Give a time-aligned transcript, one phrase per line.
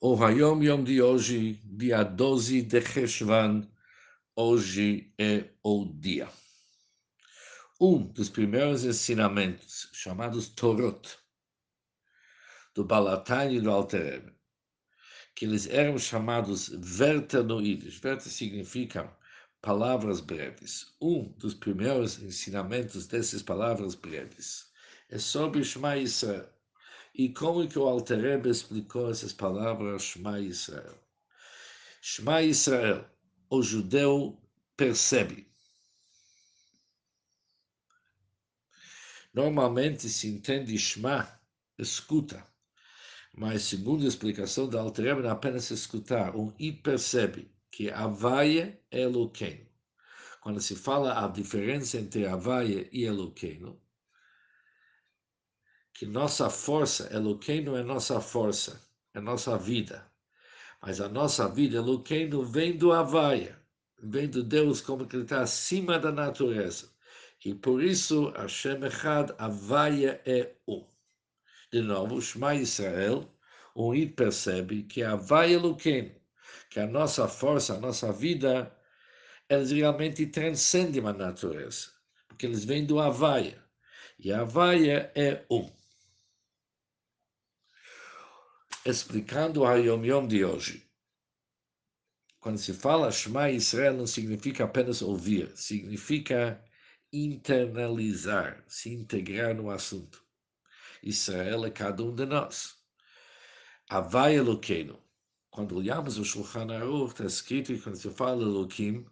[0.00, 3.68] O Hayom Yom de hoje, dia 12 de Cheshvan,
[4.36, 6.28] hoje é o dia.
[7.80, 11.18] Um dos primeiros ensinamentos, chamados Torot,
[12.74, 14.38] do Balatani e do Alter
[15.34, 17.98] que eles eram chamados Vertanoides.
[17.98, 19.08] Verta significa
[19.60, 20.94] palavras breves.
[21.00, 24.72] Um dos primeiros ensinamentos dessas palavras breves
[25.08, 26.57] é sobre Shema Israel.
[27.18, 30.96] E como que o Alter explicou essas palavras Shema Israel?
[32.00, 33.10] Shema Israel,
[33.50, 34.40] o judeu
[34.76, 35.52] percebe.
[39.34, 41.28] Normalmente se entende Shema,
[41.76, 42.46] escuta.
[43.34, 49.00] Mas, segundo a explicação da Alter Rebbe, apenas escutar, um e percebe que Havaia é
[49.00, 49.66] Eloqueno.
[50.40, 53.82] Quando se fala a diferença entre Havaia e Eloqueno,
[55.98, 58.80] que nossa força, Eloqueno é nossa força,
[59.12, 60.06] é nossa vida.
[60.80, 63.60] Mas a nossa vida, Eloqueno, vem do Havaia,
[64.00, 66.88] vem do Deus como que ele está acima da natureza.
[67.44, 70.86] E por isso, Hashem Echad, Havaia é um.
[71.72, 73.28] De novo, Shema Israel,
[73.74, 76.14] o I percebe que Havaia Eloqueno,
[76.70, 78.72] que a nossa força, a nossa vida,
[79.50, 81.88] eles realmente transcendem a natureza,
[82.28, 83.60] porque eles vêm do Havaia.
[84.16, 85.68] E Havaia é um
[88.88, 90.90] explicando o Yom Yom de hoje.
[92.40, 96.64] Quando se fala Shema Israel, não significa apenas ouvir, significa
[97.12, 100.24] internalizar, se integrar no assunto.
[101.02, 102.76] Israel é cada um de nós.
[103.90, 105.02] Havai Eloqueno.
[105.50, 109.04] Quando olhamos o Shulchan Aruch, está escrito que quando se fala Eloquim,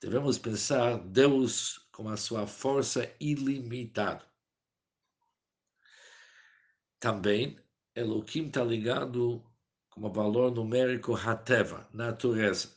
[0.00, 4.26] devemos pensar Deus com a sua força ilimitada.
[6.98, 7.63] Também
[7.94, 9.42] Elohim está ligado
[9.90, 12.68] como valor numérico Hateva, natureza.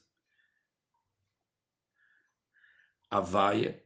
[3.10, 3.84] Havaia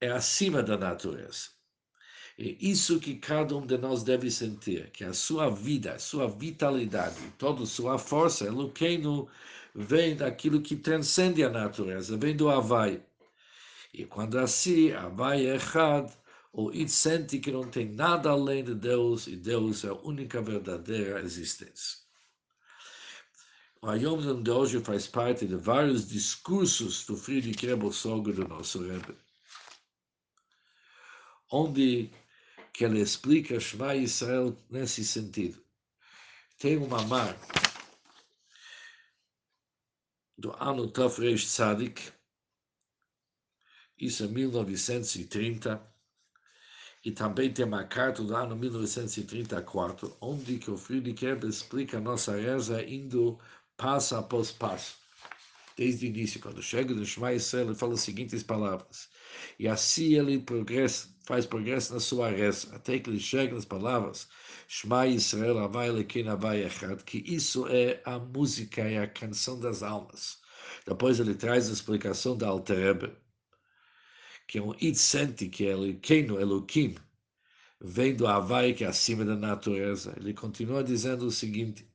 [0.00, 1.50] é acima da natureza.
[2.38, 6.26] É isso que cada um de nós deve sentir, que a sua vida, a sua
[6.26, 9.28] vitalidade, toda a sua força, Eloqueno,
[9.74, 13.04] vem daquilo que transcende a natureza, vem do Havaia.
[13.92, 16.16] E quando assim, Havaia é errado,
[16.52, 20.42] o It sente que não tem nada além de Deus e Deus é a única
[20.42, 21.98] verdadeira existência.
[23.80, 28.80] O Ayom de hoje faz parte de vários discursos do Friedrich Rebbe Sogro do nosso
[28.86, 29.16] Rebbe,
[31.50, 32.12] onde
[32.72, 35.62] que ele explica Shema Israel nesse sentido.
[36.58, 37.48] Tem uma marca
[40.38, 42.12] do ano Tov Reish Tzadik,
[43.98, 45.92] isso é 1930,
[47.04, 52.00] e também tem uma carta do ano 1934, onde que o Friedrich Rebbe explica a
[52.00, 53.38] nossa reza indo
[53.76, 54.96] passo após passo.
[55.76, 59.08] Desde o início, quando chega no Shema Israel, ele fala as seguintes palavras.
[59.58, 64.28] E assim ele progressa, faz progresso na sua reza, até que ele chega nas palavras
[64.68, 69.82] Shema Israel, Havai Lekin, Havai Echad, que isso é a música, é a canção das
[69.82, 70.38] almas.
[70.86, 73.12] Depois ele traz a explicação da Alter Rebbe,
[74.52, 76.94] que é um Itzenti, que é Eloqueno, Eloquim,
[77.80, 80.12] vem do Havaí, que é acima da natureza.
[80.18, 81.90] Ele continua dizendo o seguinte,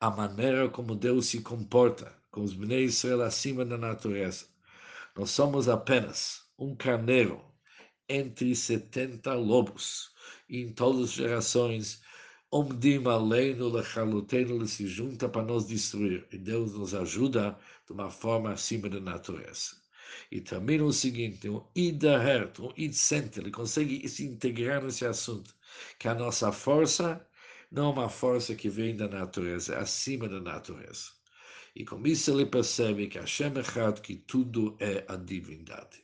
[0.00, 4.46] a maneira como Deus se comporta com os Bnei Israel acima da natureza.
[5.14, 7.44] Nós somos apenas um carneiro
[8.08, 10.10] entre 70 lobos,
[10.48, 12.00] e em todas as gerações,
[12.50, 18.52] Omdim Aleinu Lechalutenu, se junta para nos destruir, e Deus nos ajuda de uma forma
[18.52, 19.77] acima da natureza.
[20.30, 22.94] E termina o seguinte, um Idaher, um Id
[23.36, 25.54] ele consegue se integrar nesse assunto,
[25.98, 27.26] que a nossa força
[27.70, 31.10] não é uma força que vem da natureza, é acima da natureza.
[31.74, 36.02] E com isso ele percebe que Hashem Echad, que tudo é a divindade.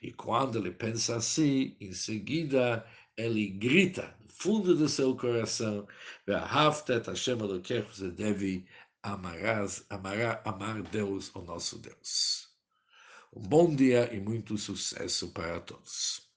[0.00, 5.86] E quando ele pensa assim, em seguida ele grita no fundo do seu coração,
[6.26, 8.64] Hashem você deve
[9.02, 9.36] amar,
[9.90, 12.51] amar, amar Deus, o nosso Deus.
[13.34, 16.31] Um bom dia e muito sucesso para todos.